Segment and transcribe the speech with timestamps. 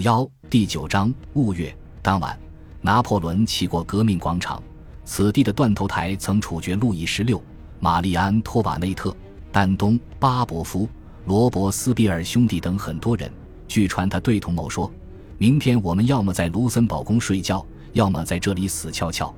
[0.00, 1.74] 幺第九章雾月。
[2.02, 2.38] 当晚，
[2.80, 4.62] 拿破仑骑过革命广场，
[5.04, 7.42] 此地的断头台曾处决路易十六、
[7.80, 9.14] 玛丽安托瓦内特、
[9.52, 10.88] 丹东、巴伯夫、
[11.26, 13.30] 罗伯斯比尔兄弟等很多人。
[13.66, 14.90] 据传，他对同谋说
[15.36, 19.34] ：“明天我们要么在卢森堡宫睡觉，要么在这里死翘翘。”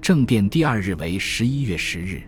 [0.00, 2.22] 政变第二日为十一月十日，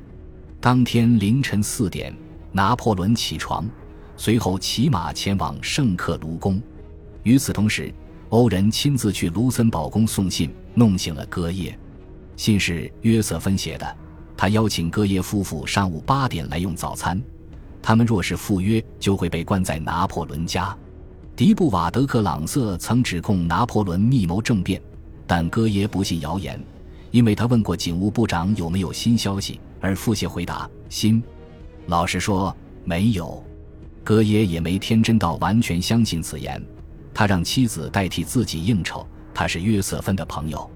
[0.60, 2.12] 当天凌晨四点，
[2.50, 3.68] 拿破仑起床，
[4.16, 6.60] 随后骑马前往圣克卢宫。
[7.26, 7.92] 与此同时，
[8.28, 11.76] 欧仁亲自去卢森堡宫送信，弄醒了戈耶。
[12.36, 13.96] 信是约瑟芬写的，
[14.36, 17.20] 他邀请戈耶夫妇上午八点来用早餐。
[17.82, 20.72] 他们若是赴约，就会被关在拿破仑家。
[21.34, 24.80] 迪布瓦德克朗瑟曾指控拿破仑密谋政变，
[25.26, 26.62] 但戈耶不信谣言。
[27.10, 31.20] 因为他问过警务部长有没有新消息，而腹泻回答：“新。”
[31.88, 33.44] 老实说，没有。
[34.04, 36.64] 戈耶也没天真到完全相信此言。
[37.16, 40.70] 他让妻子代替自己应酬，他是约瑟芬的朋友。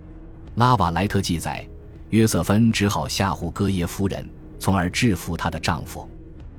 [0.55, 1.69] 拉瓦莱特记载，
[2.09, 4.27] 约瑟芬只好吓唬戈耶夫人，
[4.59, 6.09] 从而制服她的丈夫。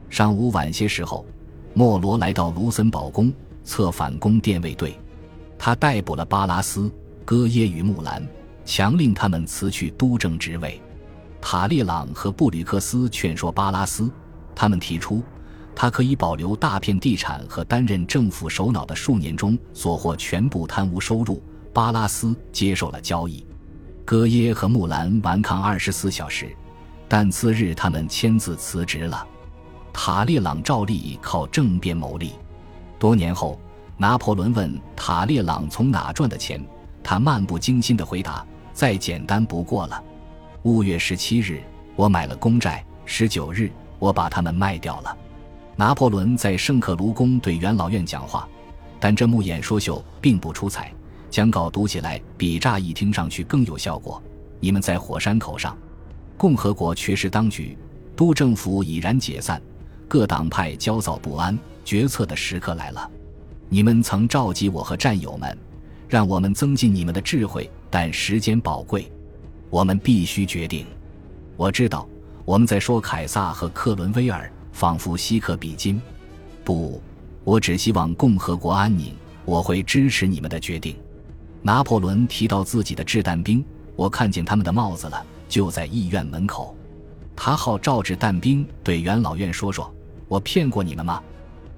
[0.08, 1.26] 上午晚些时候，
[1.74, 4.96] 莫罗来到卢森堡宫，策反宫殿卫队。
[5.58, 6.92] 他逮捕了巴拉斯、
[7.26, 8.24] 戈耶与木兰。
[8.64, 10.80] 强令他们辞去督政职位。
[11.42, 14.12] 塔利朗和布吕克斯劝说巴拉斯，
[14.54, 15.24] 他们提出，
[15.76, 21.42] 他可以保留大片地产和担任政府首脑的数年中所获全部贪污收入。
[21.74, 23.46] 巴拉斯接受了交易。
[24.04, 26.54] 戈耶和木兰顽抗二十四小时，
[27.08, 29.26] 但次日他们签字辞职了。
[29.94, 32.34] 塔列朗照例靠政变牟利。
[33.00, 33.60] 多年后，
[33.98, 36.62] 拿破仑问塔列朗从哪赚的钱，
[37.02, 38.46] 他漫不经心地回答。
[38.74, 40.04] 再简单不过了。
[40.64, 41.62] 五月十七日，
[41.96, 45.18] 我买了公债；十九日，我把它们卖掉了。
[45.82, 48.48] 拿破仑在圣克卢宫对元老院讲话，
[49.00, 50.94] 但这幕演说秀并不出彩，
[51.32, 54.22] 讲稿读起来比乍一听上去更有效果。
[54.59, 55.76] 你们在火山口上，
[56.38, 57.76] 共和国缺失当局，
[58.16, 59.59] 督政府已然解散，
[60.08, 63.09] 各党派焦躁不安，决策的时刻来了。
[63.68, 65.58] 你们曾召集我和战友们，
[66.08, 67.68] 让我们增进你们的智慧。
[67.90, 69.12] 但时间宝贵，
[69.72, 70.86] 我们必须决定。
[71.58, 72.08] 我知道
[72.46, 76.02] 我们在说凯撒和克伦威尔，仿佛稀克比金。
[76.64, 77.02] 不，
[77.44, 79.14] 我只希望共和国安宁。
[79.44, 80.96] 我会支持你们的决定。
[81.64, 83.66] 拿破仑提到自己的掷弹兵，
[83.96, 86.76] 我看见他们的帽子了，就在议院门口。
[87.36, 89.92] 他号召掷弹兵对元老院说说
[90.30, 91.22] ：“我骗过你们吗？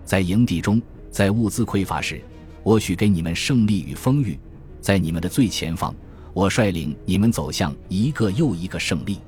[0.04, 2.22] 在营地中，在物资匮乏时，
[2.64, 4.38] 我许给你们胜利与丰裕。”
[4.82, 5.96] 在你们的最前方，
[6.34, 9.20] 我率领你们走向一个又一个胜利。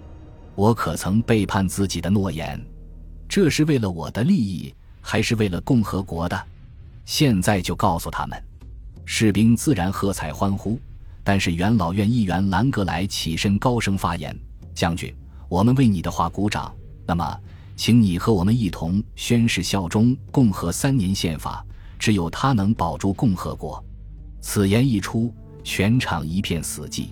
[0.55, 2.61] 我可曾背叛自己的诺言？
[3.35, 6.41] 这是为了我的利益，还是为了共和国的？
[7.03, 8.43] 现在就告诉他们。
[9.03, 10.79] 士兵自然喝彩欢呼，
[11.21, 14.33] 但是元老院议员兰格莱起身高声发言
[14.73, 15.13] ：“将军，
[15.49, 16.73] 我们为你的话鼓掌。
[17.05, 17.37] 那么，
[17.75, 21.61] 请你和我们一同宣誓效忠共和三年宪法，
[21.99, 23.83] 只有他能保住共和国。”
[24.39, 25.29] 此言一出。
[25.61, 27.07] 全场一片死寂，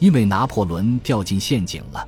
[0.00, 2.06] 因为拿破仑掉进陷阱了。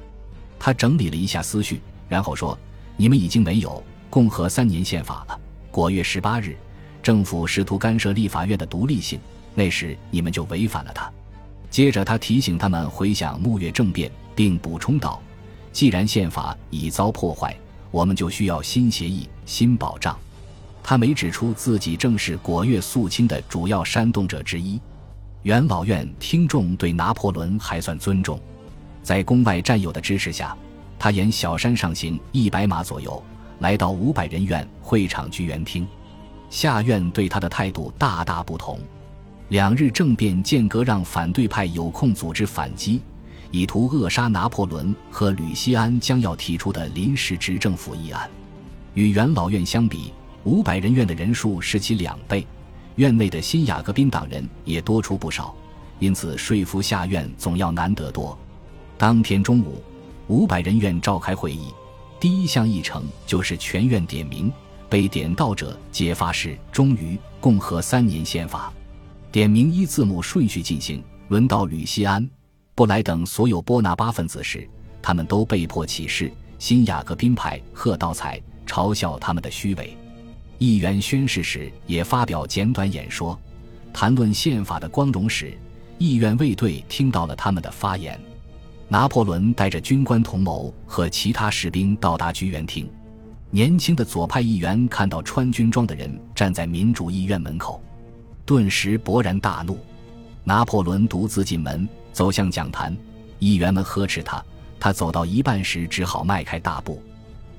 [0.58, 2.58] 他整理了一下思绪，然后说
[2.98, 5.40] ：“你们已经没有共和三年宪法了。
[5.70, 6.56] 果月十八日，
[7.00, 9.20] 政府试图干涉立法院的独立性，
[9.54, 11.10] 那时你们就违反了它。”
[11.70, 15.22] 接着，他提醒他们回想木月政变，并补充道
[15.70, 17.56] ：“既然宪法已遭破坏，
[17.92, 20.18] 我们就需要新协议、新保障。”
[20.82, 24.80] 他没指出自己正是果月肃清的主要煽动者之一。
[25.42, 28.40] 元老院听众对拿破仑还算尊重，
[29.04, 30.56] 在宫外战友的支持下，
[30.98, 33.22] 他沿小山上行一百码左右，
[33.60, 35.86] 来到五百人院会场菊园厅。
[36.50, 38.80] 下院对他的态度大大不同。
[39.48, 43.00] 两日政变间隔让反对派有空组织反击，
[43.50, 48.28] 以图扼杀拿破仑和吕西安将要提出的临时执政府议案。
[48.94, 50.12] 与元老院相比，
[50.44, 52.46] 五百人院的人数是其两倍。
[52.96, 55.54] 院内的新雅各宾党人也多出不少，
[55.98, 58.36] 因此说服下院总要难得多。
[58.98, 59.80] 当天中午，
[60.28, 61.72] 五百人院召开会议，
[62.20, 64.52] 第一项议程就是全院点名，
[64.86, 68.70] 被点到者揭发是忠于共和三年宪法。
[69.32, 72.28] 点名依字母顺序进行，轮到吕西安、
[72.74, 74.68] 布莱等所有波拿巴分子时，
[75.00, 76.30] 他们都被迫起誓。
[76.58, 79.96] 新雅各宾派喝倒彩，嘲笑他们的虚伪。
[80.58, 83.38] 议员宣誓时也发表简短演说，
[83.94, 85.56] 谈论宪法的光荣史。
[85.96, 88.20] 议院卫队听到了他们的发言。
[88.88, 92.90] 拿破仑带着军官同谋和其他士兵到达菊园厅。
[93.50, 97.82] 年轻的左派议员看到穿军装的人站在民主议院门口，
[98.44, 99.78] 顿时勃然大怒。
[100.42, 102.96] 拿破仑独自进门，走向讲坛，
[103.38, 104.42] 议员们呵斥他。
[104.80, 107.02] 他走到一半时，只好迈开大步。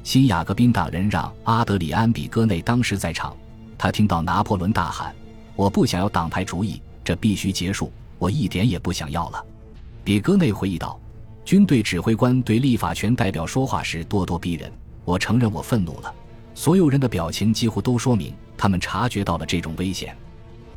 [0.03, 3.35] 新雅各宾党人让阿德里安·比戈内当时在场，
[3.77, 5.13] 他听到拿破仑大喊
[5.55, 7.91] ：“我不想要党派主义，这必须结束！
[8.17, 9.45] 我一点也不想要了。”
[10.03, 10.99] 比戈内回忆道
[11.49, 14.71] ：“军队指挥官对立法权代表说话时咄咄逼人，
[15.03, 16.13] 我承认我愤怒了。
[16.53, 20.15] 所有人的表情几乎都说明他们察觉到了这种危险。”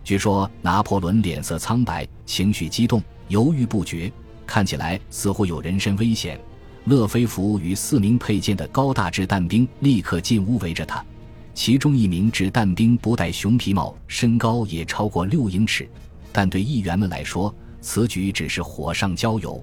[0.03, 4.11] 据说拿破仑脸色苍白，情绪激动，犹豫不决，
[4.47, 6.41] 看起来似乎有人身危险。
[6.87, 11.05] 勒菲弗与四名佩剑的高大掷弹兵立刻进屋围着他，
[11.53, 15.87] 其中一名掷弹兵不戴熊皮帽，身高也超过六英尺，
[16.33, 19.63] 但对议员们来说，此举只是火上浇油。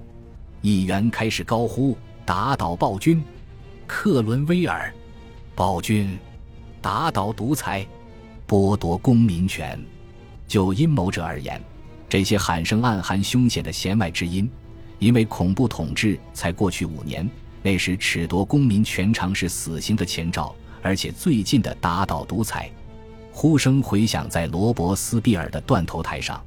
[0.62, 3.22] 议员开始高呼：“打倒暴君，
[3.86, 4.92] 克伦威尔！
[5.54, 6.18] 暴君，
[6.82, 7.86] 打倒独裁，
[8.46, 9.78] 剥夺公民权。”
[10.46, 11.62] 就阴谋者而言，
[12.08, 14.50] 这些喊声暗含凶险的弦外之音。
[14.98, 17.26] 因为恐怖统治才过去五年，
[17.62, 22.70] 那时褫夺公民权常是死刑的前兆，而且最近的打倒独裁，
[23.32, 26.38] 呼声回响在罗伯斯庇尔的断头台上。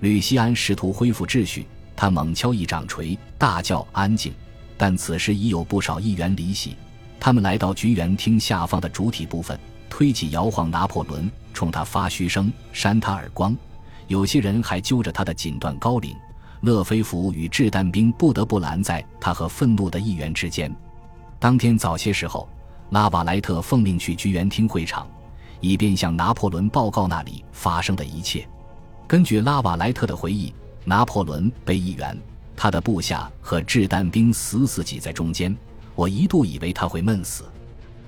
[0.00, 1.66] 吕西安试图恢复秩序，
[1.96, 4.32] 他猛敲一掌锤，大叫“安静”，
[4.76, 6.76] 但此时已有不少议员离席。
[7.20, 9.58] 他们来到菊园厅下方的主体部分，
[9.88, 13.56] 推起摇晃拿破仑，冲他发嘘声，扇他耳光。
[14.08, 16.14] 有些人还揪着他的锦缎高领。
[16.60, 20.74] 勒菲弗与掷弹兵不得不拦在他和愤怒的议员之间。
[21.38, 22.48] 当天早些时候，
[22.88, 25.06] 拉瓦莱特奉命去菊园厅会场，
[25.60, 28.48] 以便向拿破仑报告那里发生的一切。
[29.06, 32.16] 根据拉瓦莱特的回忆，拿破仑被议员、
[32.54, 35.56] 他的部下和掷弹兵死死挤在中间。
[35.94, 37.44] 我一度以为他会闷死。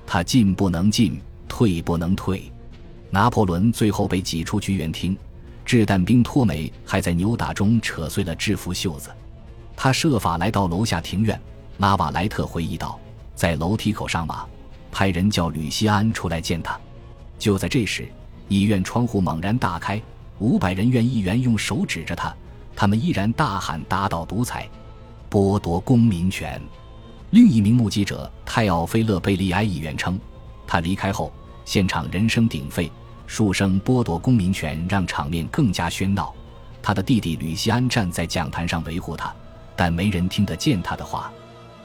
[0.07, 2.51] 他进不能进，退不能退。
[3.11, 5.17] 拿破仑最后被挤出菊园厅。
[5.65, 9.11] 掷弹兵托梅还在扭打中扯碎了制服袖子，
[9.75, 11.41] 他设法来到楼下庭院。
[11.79, 12.99] 拉瓦莱特回忆道，
[13.35, 14.47] 在楼梯口上马，
[14.93, 16.79] 派人叫吕西安出来见他。
[17.37, 18.07] 就在这时，
[18.49, 20.01] 医院窗户猛然大开，
[20.39, 22.33] 五百人院议员用手指着他，
[22.77, 24.69] 他们依然大喊：“打倒独裁，
[25.31, 26.61] 剥夺公民权。”
[27.31, 30.21] 另一名目击者泰奥菲勒贝利埃议员称，
[30.67, 31.33] 他离开后，
[31.65, 32.93] 现场人声鼎沸。
[33.27, 36.33] 数声剥夺公民权让场面更加喧闹。
[36.81, 39.35] 他的弟弟吕西安站在讲坛上维护他，
[39.75, 41.33] 但没人听得见他的话。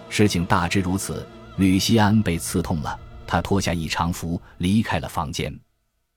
[0.07, 1.27] 事情大致如此：
[1.57, 5.51] 吕西安被刺痛了，他脱下一长服离开了房间。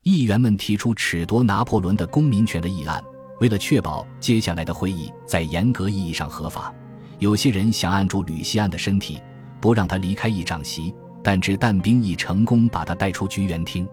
[0.03, 3.03] 议员们提出褫夺拿破仑的公民权的议案，
[3.41, 6.73] 为了确保接下来的会议在严格意义上合法，
[7.19, 9.21] 有些人想按住吕西安的身体，
[9.61, 13.89] 不让他离开议长席，但掷弹兵已成功把他带出菊园厅。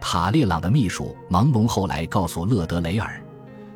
[0.00, 3.22] 塔列朗的秘书芒龙后来告诉勒德雷尔，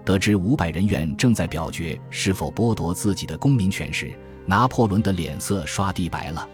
[0.05, 4.13] 得知五百人员正在表决是否剥夺自己的公民权时，
[4.45, 6.47] 拿破仑的脸色刷地白了。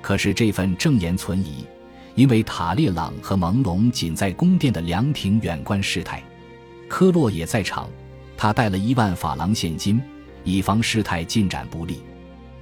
[0.00, 1.66] 可是这份证言存疑，
[2.14, 6.22] 因为塔列朗和蒙龙仅在宫殿的凉亭远观事态。
[6.90, 7.88] 科洛也在场，
[8.36, 10.02] 他带了一万法郎现金，
[10.42, 12.02] 以防事态进展不利。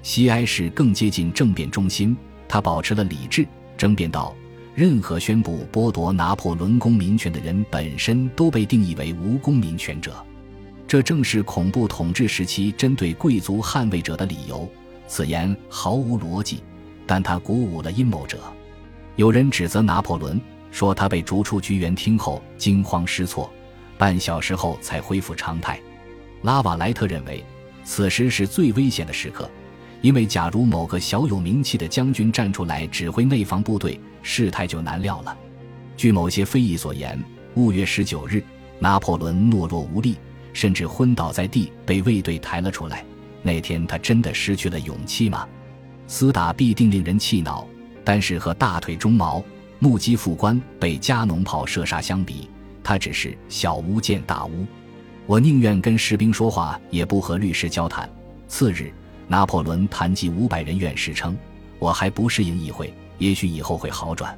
[0.03, 2.15] 西埃市更接近政变中心，
[2.47, 4.37] 他保持了理智，争辩道。
[4.75, 10.15] 任何宣布剥夺拿破仑公民权的人本身都被定义为无公民权者，
[10.87, 14.71] 这正是恐怖统治时期针对贵族捍卫者的理由。
[15.09, 16.63] 此言毫无逻辑，
[17.07, 18.39] 但他鼓舞了阴谋者。
[19.17, 20.39] 有人指责拿破仑
[20.71, 23.51] 说他被逐出菊园厅后惊慌失措，
[23.99, 25.79] 半小时后才恢复常态。
[26.43, 27.45] 拉瓦莱特认为，
[27.85, 29.51] 此时是最危险的时刻。
[30.01, 35.37] 因为，假如某个小有名气的将军站出来指挥内防部队，事态就难料了。
[35.97, 37.21] 据某些非议所言，
[37.55, 38.41] 五月十九日，
[38.79, 40.17] 拿破仑懦弱无力，
[40.53, 43.05] 甚至昏倒在地，被卫队抬了出来。
[43.43, 45.49] 那天，他真的失去了勇气吗？
[46.07, 47.67] 厮打必定令人气恼，
[48.05, 49.43] 但是和大腿中毛、
[49.81, 52.49] 目击副官被加农炮射杀相比，
[52.89, 54.65] 他只是小巫见大巫。
[55.27, 58.09] 我宁愿跟士兵说话，也不和律师交谈。
[58.49, 58.91] 次日。
[59.27, 61.37] 拿破仑谈及五百人院士称
[61.79, 64.35] ：“我还不适应议会，也许以后会好转。”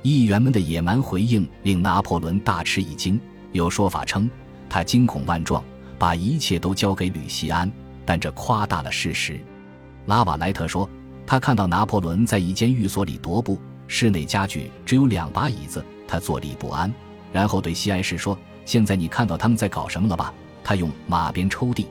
[0.00, 3.20] 议员们的野蛮回应令拿破仑大吃一惊。
[3.52, 4.30] 有说法称
[4.70, 5.62] 他惊恐万状，
[5.98, 7.70] 把一切都交给吕西安，
[8.06, 9.38] 但这夸大了事实。
[10.06, 10.88] 拉瓦莱特说，
[11.26, 16.90] 他看到拿破仑在一间寓所里踱步，室内家具只有两把椅子，他坐立不安。
[17.32, 21.86] 然后对西埃士说：“现在你看到他们在搞什么了吧？”他用马鞭抽地，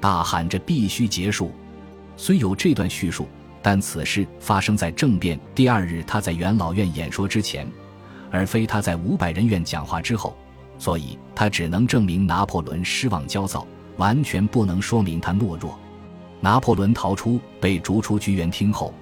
[0.00, 1.52] 大喊着：“必须结束！”
[2.16, 3.28] 虽有这段叙述，
[3.60, 7.70] 但此事发生在政变第二日，他在元老院演说之前，
[8.30, 10.36] 而非他在五百人院讲话之后。
[10.80, 13.66] 所以他只能证明拿破仑失望焦躁，
[13.96, 15.76] 完全不能说明他懦弱。
[16.40, 18.94] 拿破仑逃出，被逐出剧院厅后，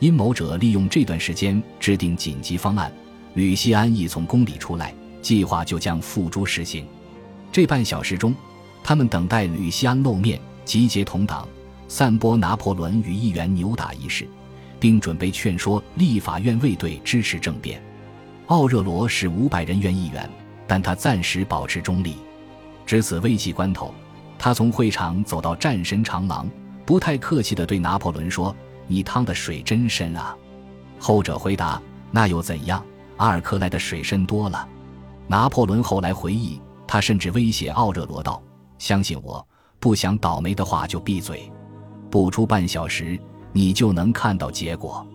[0.00, 2.92] 阴谋者利用这段时间制定紧急方案。
[3.34, 6.86] 吕西安一从宫里出来，计划就将付诸实行。
[7.52, 8.34] 这半小时中，
[8.82, 11.46] 他们等待吕西安露面，集结同党，
[11.88, 14.26] 散播拿破仑与议员扭打一事，
[14.78, 17.82] 并准备劝说立法院卫队支持政变。
[18.46, 20.28] 奥热罗是五百人院议员，
[20.66, 22.16] 但他暂时保持中立。
[22.86, 23.94] 至此危急关头，
[24.38, 26.48] 他从会场走到战神长廊。
[26.86, 28.54] 不太客气地对拿破仑说
[28.88, 30.36] ：“你趟的水真深啊。”
[30.98, 32.84] 后者回答：“那又怎样？
[33.16, 34.68] 阿尔克莱的水深多了。”
[35.30, 38.42] 拿破仑后来回忆，他甚至威胁奥热罗道
[38.78, 39.46] ：“相信我，
[39.78, 41.48] 不想倒霉的话就闭嘴。
[42.10, 43.16] 不出半小时，
[43.52, 45.06] 你就能看到结果。”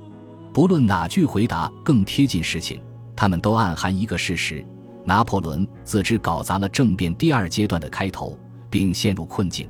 [0.54, 2.82] 不论哪句回答更贴近实情，
[3.14, 4.66] 他们都暗含一个事实：
[5.04, 9.68] 拿破仑自知搞砸了政变第二阶段的开头，并陷入困境。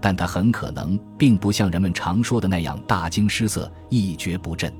[0.00, 4.74] 但他很可能并不像人们常说的那样大惊失色、一蹶不振。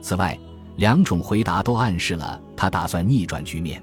[0.00, 0.34] 此外，
[0.76, 3.82] 两种回答都暗示了他打算逆转局面。